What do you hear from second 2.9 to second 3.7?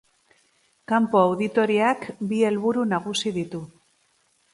nagusi ditu.